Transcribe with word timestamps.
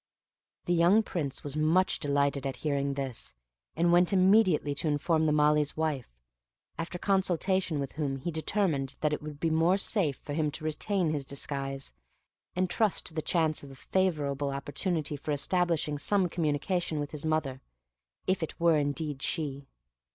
The 0.65 0.73
young 0.73 1.03
Prince 1.03 1.43
was 1.43 1.55
much 1.55 1.99
delighted 1.99 2.47
at 2.47 2.55
hearing 2.65 2.95
this, 2.95 3.35
and 3.75 3.91
went 3.91 4.11
immediately 4.11 4.73
to 4.73 4.87
inform 4.87 5.25
the 5.25 5.31
Malee's 5.31 5.77
wife; 5.77 6.09
after 6.79 6.97
consultation 6.97 7.79
with 7.79 7.91
whom 7.91 8.17
he 8.17 8.31
determined 8.31 8.95
that 9.01 9.13
it 9.13 9.21
would 9.21 9.39
be 9.39 9.51
more 9.51 9.77
safe 9.77 10.17
for 10.17 10.33
him 10.33 10.49
to 10.53 10.63
retain 10.65 11.11
his 11.13 11.23
disguise, 11.23 11.93
and 12.55 12.67
trust 12.67 13.05
to 13.05 13.13
the 13.13 13.21
chance 13.21 13.63
of 13.63 13.69
a 13.69 13.75
favorable 13.75 14.49
opportunity 14.49 15.15
for 15.15 15.29
establishing 15.33 15.99
some 15.99 16.27
communication 16.29 16.99
with 16.99 17.11
his 17.11 17.23
mother, 17.23 17.61
if 18.25 18.41
it 18.41 18.59
were 18.59 18.79
indeed 18.79 19.21
she. 19.21 19.67